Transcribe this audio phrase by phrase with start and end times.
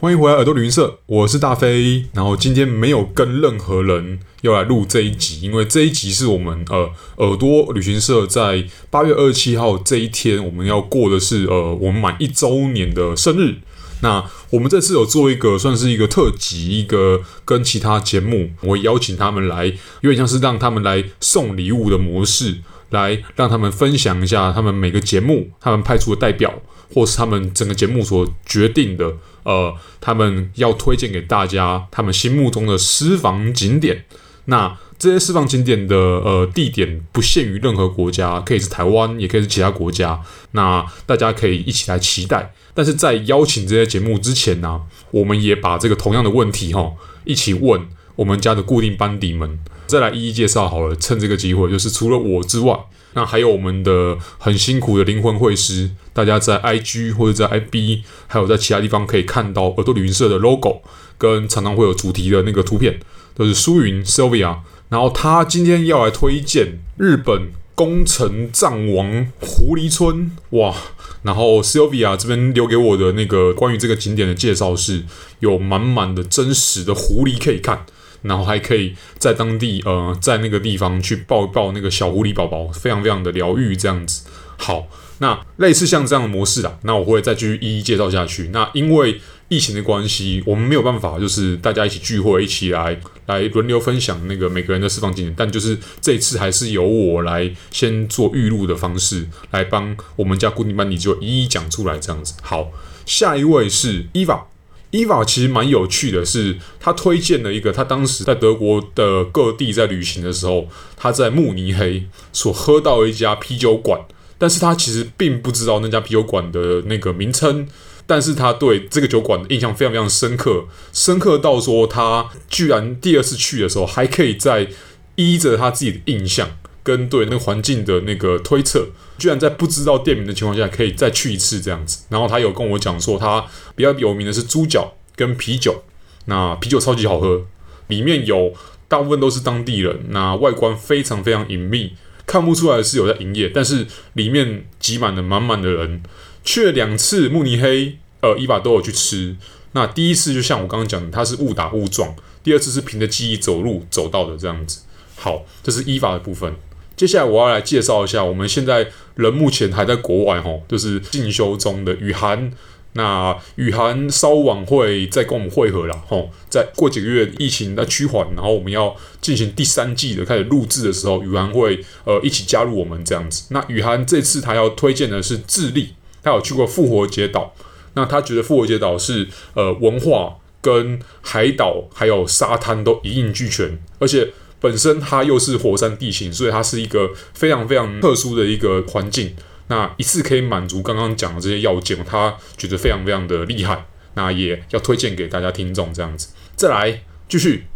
[0.00, 2.04] 欢迎回来耳朵旅行社，我是大飞。
[2.12, 13.56] 然后今天没有跟任何人要来录这一集，因为这一集是我们呃耳朵旅行社在八月二十七号这一天，我们要过的是呃我们满一周年的生日。
[14.00, 19.66] 那我们这次有做一个算是一个特辑，一个跟其他节目，我邀请他们来，
[20.02, 22.58] 有点像是让他们来送礼物的模式，
[22.90, 26.62] 来让他们分享一下他们每个节目他们派出的代表。
[26.92, 34.04] 或是他们整个节目所决定的，呃，他们要推荐给大家他们心目中的私房景点。
[34.46, 40.20] 那这些私房景点的呃地点不限于任何国家，可以是台湾，也可以是其他国家。
[40.52, 42.52] 那大家可以一起来期待。
[42.74, 44.80] 但是在邀请这些节目之前呢，
[45.10, 46.94] 我们也把这个同样的问题哈，
[47.24, 47.86] 一起问
[48.18, 50.96] 我们家的固定班底们，再来一一介绍好了。
[50.96, 52.76] 趁这个机会，就是除了我之外。
[53.14, 60.82] 那还有我们的很辛苦的灵魂会师，大家在 IG 或者在 IB，还有在其他地方可以看到耳朵旅行社的 logo，
[61.16, 62.98] 跟常常会有主题的那个图片，
[63.36, 64.58] 都是苏云 Sylvia。
[64.88, 70.74] 然后他今天要来推荐日本宫城藏王狐狸村，哇！
[71.22, 75.04] 然后 Sylvia 这边留给我的那个关于这个景点的介绍是，
[75.38, 77.86] 有满满的真实的狐狸可以看。
[78.22, 84.24] 然后还可以在当地，呃，在那个地方去抱一抱那个小狐狸宝宝，非常非常的疗愈，这样子。
[84.56, 84.88] 好，
[85.18, 88.48] 那类似像这样的模式啦，那我会再继续一一介绍下去。
[88.52, 95.34] 那因为疫情的关系，我们没有办法，就是大家一起聚会，一起来来轮流分享那个每个人的私房景点。
[95.36, 102.34] 但就是这次还是由我来先做预录的方式，来帮我们家固定班底就一一讲出来，这样子。
[102.42, 102.72] 好，
[103.06, 104.14] 下一位是 Eva。
[104.14, 104.46] 伊娃
[104.90, 114.00] 伊娃其实蛮有趣的是，他推荐了一个他当时在德国的各地在旅行的时候，他在慕尼黑所喝到一家啤酒馆，
[114.38, 117.68] 但是他其实并不知道那家啤酒馆的那个名称，
[118.06, 124.68] 但是他对这个酒馆的印象非常非常深刻，深刻到说他居然第二次去的时候还可以在
[125.16, 126.48] 依着他自己的印象。
[126.82, 128.86] 跟对那个环境的那个推测，
[129.18, 132.04] 居然在不知道店名的情况下，可以再去一次这样子。
[132.08, 133.44] 然后他有跟我讲说，他
[133.74, 135.82] 比较有名的是猪脚跟啤酒。
[136.26, 137.46] 那啤酒超级好喝，
[137.86, 138.52] 里面有
[138.86, 139.98] 大部分都是当地人。
[140.08, 141.94] 那外观非常非常隐秘，
[142.26, 146.02] 看不出来是有在营业，但是里面挤满了满满的人。
[146.44, 149.36] 去了两次慕尼黑，呃，伊娃都有去吃。
[149.72, 152.10] 那第一次就像我刚刚讲的，他是误打误撞；
[152.42, 154.80] 第二次是凭着记忆走路走到的这样子。
[155.16, 156.54] 好，这是伊法的部分。
[156.98, 162.52] 接下来我要来介绍一下，我们现在人目前还在国外吼，就是进修中的雨涵。
[162.94, 173.44] 那雨涵稍晚会再跟我们会合了吼，在过几个月疫情的趋缓，然后我们要进行第三季的开始录制的时候，雨涵会呃一起加入我们这样子。
[173.50, 175.90] 那雨涵这次他要推荐的是智利，
[176.24, 177.54] 他有去过复活节岛，
[177.94, 184.28] 那他觉得复活节岛是呃文化跟海岛还有沙滩都一应俱全，而且。
[184.60, 189.34] 本身它又是火山地形，所以它是一个非常非常特殊的一个环境。
[189.68, 193.86] 那一次可以满足刚刚讲的这些要件，他觉得非常非常的厉害。
[194.14, 196.28] 那也要推荐给大家听众这样子。
[196.56, 197.66] 再来继续，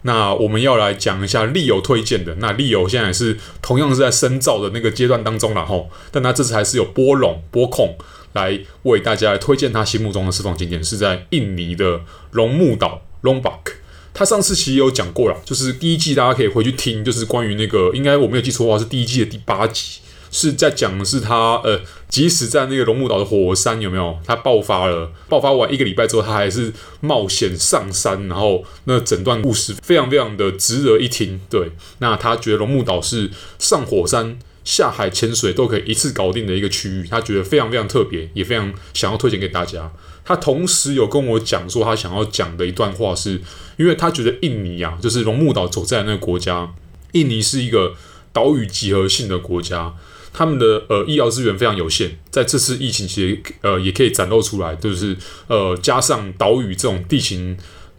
[0.00, 2.34] 那我们要来讲一下利友推荐的。
[2.36, 7.96] 那利友现在也是同样是在深造的那个阶段当中了吼，但他这次还是有拨冗拨空
[8.32, 13.81] 来为大家推荐他心目中的私房景点，是在印尼的龙目岛 Lombok。
[14.14, 20.00] 他上次其实有讲过了，就是第一季大家可以回去听，就是关于那个，应该我没有记错的话是第一季的第八集，
[20.30, 31.40] 是在讲的是他呃，即使在那个龙目岛的火山有没有，他爆发了，爆发完一个礼拜之后，他还是冒险上山，然后那整段故事非常非常的值得一听。
[31.48, 39.90] 对，那他觉得龙目岛是上火山、下海潜水都可以一次搞定的一个区域，他觉得非常非常特别，也非常想要推荐给大家。
[40.24, 43.40] 他同时有跟我讲说，他想要讲的一段话是，
[43.76, 46.72] 因为他觉得印尼啊，就是龙目岛所在的那个国家，
[47.12, 47.94] 印尼是一个
[48.32, 49.92] 岛屿集合性的国家，
[50.32, 55.16] 他们的呃医疗资源非常有限，在这次疫情其实呃也可以展露出来，就是
[55.48, 57.56] 呃加上岛屿这种地形，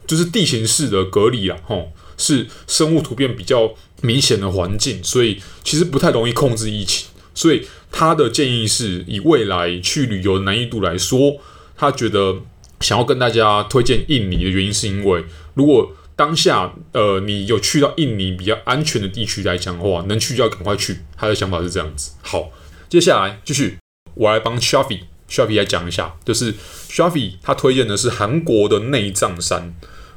[0.08, 11.38] 就是地形式的隔离啊，吼，是生物突变比较明显的环境，所以其实不太容易控制疫情，所以他的建议是以未来去旅游的难易度来说。
[11.76, 12.38] 他觉得
[12.82, 15.26] 想要跟大家推荐印尼的原因，是因为
[15.56, 21.00] 如果当下呃你有去到印尼比较安全的地区来讲的话，能去就要赶快去。
[21.18, 22.12] 他的想法是这样子。
[22.22, 22.52] 好，
[22.88, 23.78] 接下来继续，
[24.14, 26.54] 我来帮 Shafi Shafi 来讲一下，就是
[26.90, 29.74] Shafi 他推荐的是韩国的内藏山。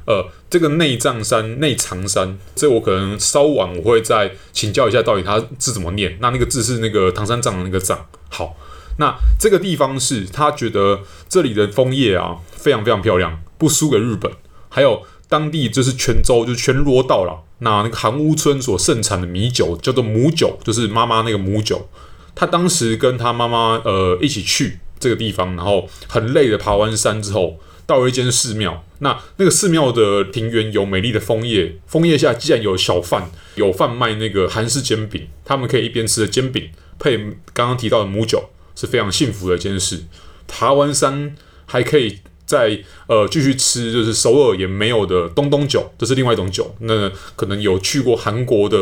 [0.07, 6.17] 呃，这个内藏山、内藏山，这我可能稍晚我会再请教一下，到底它字怎么念？
[6.19, 8.07] 那那个字是那个唐三藏的那个藏。
[8.29, 8.57] 好。
[8.99, 14.31] 那这个地方是他觉得这里的枫叶啊非常非常漂亮，不输给日本。
[14.69, 17.43] 还有当地就是泉州，就是全罗道了。
[17.59, 21.87] 那那个韩屋村所盛产的米酒叫做母酒，就是妈妈那个母酒。
[22.33, 28.83] 他当时跟他妈妈呃一起去这个地方，然后很累的爬完山之后，到了一间寺庙。
[28.99, 37.17] 那那个寺庙的庭园有美丽的枫叶，枫叶下竟然有小贩有贩卖那个韩式煎饼，他们可以一边吃着煎饼配
[37.53, 40.03] 刚刚提到的母酒，是非常幸福的一件事。
[40.47, 41.35] 爬完山
[41.65, 42.19] 还可以。
[42.47, 46.73] 在呃继续吃，就是首尔也没有的东东酒，这是另外一种酒。
[46.79, 48.77] 那可能有去过韩国的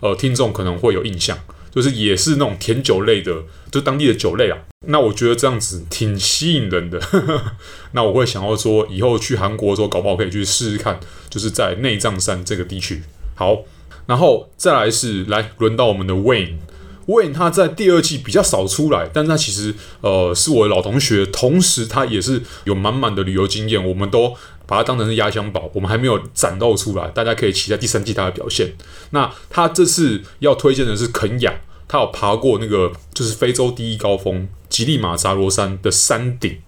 [0.00, 1.38] 呃听众可能会有印象，
[1.74, 4.58] 就是也是那种甜酒类的，就当地的酒类啊。
[4.86, 7.00] 那我觉得这样子挺吸引人的。
[7.92, 13.02] 那我会想要说，以后去韩国的时候，搞不好可以去试试看，就是在内藏山这个地区。
[13.34, 13.62] 好，
[14.06, 16.58] 然后再来是来轮到我们的 Wayne。
[17.06, 24.34] Wayne 他在第二季比较少出来，但是他其实呃是我的老同学，同时他也是有满满的旅游经验，我们都
[24.66, 28.74] 把它当成是压箱宝，我们还没有展露出来，大家可以期待第三季他的表现。
[29.10, 31.54] 那他这次要推荐的是肯雅，
[31.86, 36.58] 他有爬过那个就是非洲第一高峰吉力马扎罗山的山顶，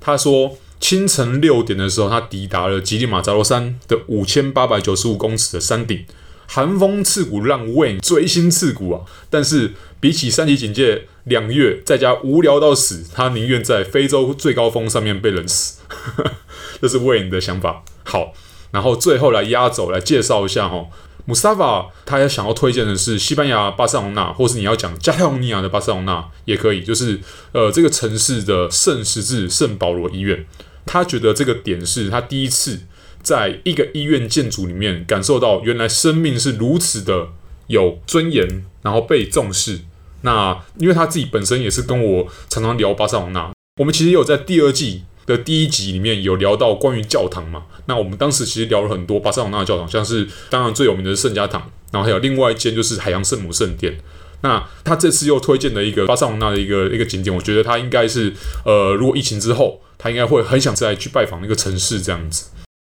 [0.00, 6.04] 他说清晨六点的时候，他抵达了吉力马扎罗山的五千八百九十五公尺的山顶。
[6.48, 9.02] 寒风刺骨，让 Way 锥心刺骨啊！
[9.28, 15.80] 但是比起三级警戒两月在家无聊到死，他宁愿在非洲最高峰上面被冷死。
[16.80, 17.82] 这是为你的想法。
[18.04, 18.32] 好，
[18.70, 20.86] 然后最后来压轴来介绍一下哈
[21.26, 27.20] ，Mustafa 他也想要推荐的是西班牙巴塞隆纳，或是你要讲加泰罗尼亚的巴塞隆纳也可以，就是
[27.52, 30.46] 呃这个城市的圣十字圣保罗医院。
[30.84, 32.80] 他觉得这个点是他第一次。
[33.22, 37.30] 在一个医院建筑里面，感受到原来生命是如此的
[37.66, 39.80] 有尊严，然后被重视。
[40.20, 43.50] 那因为他自己本身也是跟我常常聊巴塞罗那，
[43.80, 47.64] 我们其实也有在第二季的第一集里面有聊到关于教堂嘛。
[47.86, 53.98] 那我们当时其实聊了很多巴塞罗那的教堂，像是当然最有名的是圣家堂，然后还有另外一间就是海洋圣母圣殿。
[54.42, 58.32] 那他这次又推荐了一个巴塞罗那的一个一个景点，我觉得他应该是
[58.64, 62.50] 呃，如果疫情之后，他应该会很想再去拜访那个城市这样子。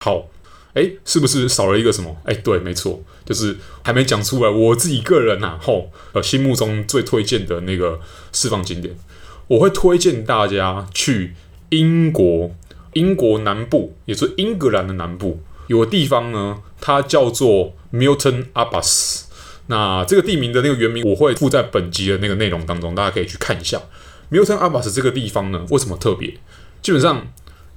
[0.03, 0.27] 好，
[0.73, 2.17] 诶，是不是少了一个什么？
[2.25, 4.49] 诶，对，没错，就是还没讲出来。
[4.49, 7.99] 我自己个人呐、啊，吼，呃，心目中最推荐的那个
[8.33, 8.97] 释放景点，
[9.47, 11.35] 我会推荐大家去
[11.69, 12.51] 英国，
[12.93, 19.23] 英国南部，也就是英格兰的南部，有个地方呢，它叫做 Milton Abbas。
[19.67, 23.81] 那这个地名的那个原名，我会附在本集的那个内容当中，大家可以去看一下。
[24.31, 26.37] Milton Abbas 这个地方呢，为什么特别？
[26.81, 27.27] 基本上。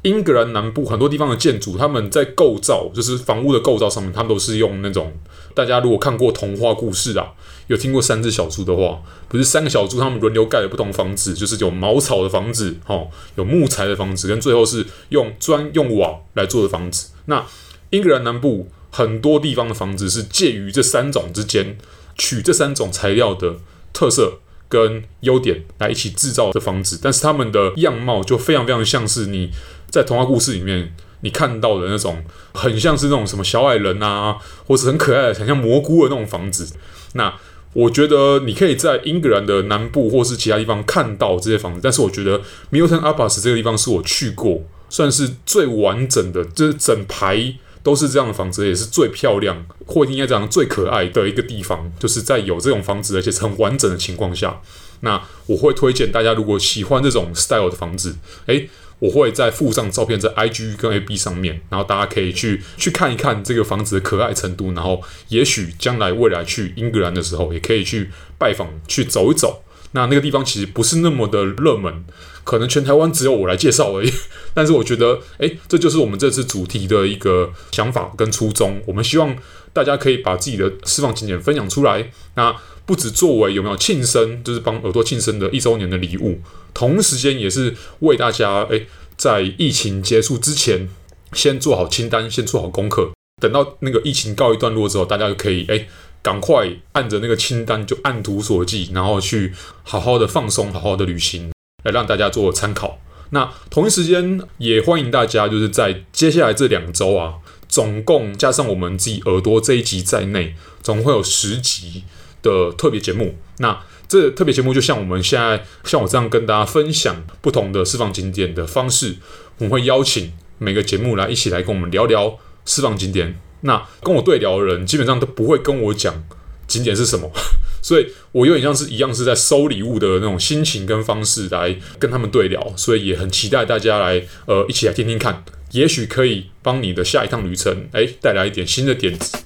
[0.03, 5.13] 英格兰南部很多地方的建筑，他们在构造，就是房屋的构造上面，他们都是用那种
[5.55, 7.33] 大家如果看过童话故事啊，
[7.67, 17.11] 有听过三只小猪的话，不是三个小猪，他们轮流盖的不同房子，就是有茅草的房子，哦，有木材的房子，跟最后是用砖用瓦来做的房子。
[17.27, 17.45] 那
[17.91, 21.77] 英格兰南部很多地方的房子是介于这三种之间，
[22.17, 23.57] 取这三种材料的
[23.93, 24.39] 特色
[24.69, 29.51] 跟优点来一起制造的房子，但是他们的样貌就非常非常像是你。
[29.91, 36.73] 在童话故事里面，你看到的那种很像是那种什么小矮人啊，或是很可爱的、很像蘑菇的那种房子。
[37.15, 37.35] 那
[37.73, 54.61] 我觉得你可以在英格兰的南部或是其他地方看到这些房子，但是我觉得 Milton Abbas 这个地方是我去过算是最完整的，就是整排都是这样的房子，也是最漂亮，或应该讲最可爱的一个地方，就是在有这种房子而且是很完整的情况下，
[55.01, 58.17] 那我会推荐大家，如果喜欢这种 style 的房子，
[58.47, 58.71] 诶。
[59.01, 69.65] 我会再附上照片在 IG 跟 AB 上面，然后大家可以去去看一看这个房子的可爱程度，然后也许将来未来去英格兰的时候，也可以去拜访去走一走。
[69.93, 72.05] 那那个地方其实不是那么的热门，
[72.45, 74.13] 可能全台湾只有我来介绍而已。
[74.55, 78.81] 但是我觉得，诶，这就是我们这次主题的一个想法跟初衷。
[78.87, 79.37] 我们希望
[79.73, 82.11] 大家可以把自己的私房景点分享出来。
[82.35, 82.55] 那
[82.87, 86.41] 不止作为有没有庆生，就是帮耳朵庆生的一周年的礼物，
[86.75, 90.89] 同时间也是为大家诶，在疫情结束之前，
[91.33, 95.89] 先做好清单，先做好功课，等到那个疫情告一段落之后，大家就可以诶，
[96.23, 101.51] 赶快按着那个清单就按图索骥，然后去好好的放松，好好的旅行，
[101.85, 102.99] 来让大家做参考。
[103.31, 107.35] 那同一时间也欢迎大家，就是在接下来这两周啊，
[107.69, 112.05] 总共加上我们自己耳朵这一集在内，总共会有十集。
[112.43, 119.17] 的特别节目，那这特别节目就像我们现在像我这样跟大家分享不同的释放景点的方式，
[119.59, 123.39] 我们会邀请每个节目来一起来跟我们聊聊释放景点。
[123.63, 126.23] 那跟我对聊的人基本上都不会跟我讲
[126.67, 127.31] 景点是什么，
[127.83, 135.45] 所以我有点像是一样是在收礼物的那种心情跟方式来跟他们对聊，所以也很期待大家来呃一起来听听看。
[135.73, 139.39] 也许可以帮你的下一趟旅程，哎，带来一点新的点子。